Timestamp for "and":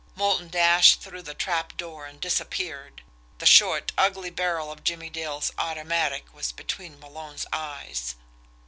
2.07-2.19